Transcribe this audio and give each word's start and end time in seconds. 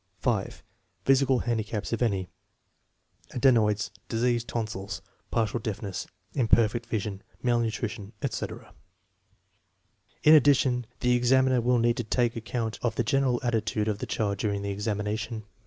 5. 0.17 0.63
Physical 1.05 1.37
handicaps, 1.41 1.93
if 1.93 2.01
any 2.01 2.27
(adenoids, 3.35 3.91
diseased 4.09 4.47
tonsils, 4.47 5.03
partial 5.29 5.59
deafness, 5.59 6.07
imperfect 6.33 6.87
vision, 6.87 7.21
malnutrition, 7.43 8.11
etc.). 8.23 8.73
In 10.23 10.33
addition, 10.33 10.87
the 11.01 11.13
examiner 11.15 11.61
will 11.61 11.77
need 11.77 11.97
to 11.97 12.03
take 12.03 12.35
account 12.35 12.79
of 12.81 12.95
the 12.95 13.03
general 13.03 13.39
attitude 13.43 13.87
of 13.87 13.99
the 13.99 14.07
child 14.07 14.39
during 14.39 14.63
the 14.63 14.71
examination. 14.71 15.43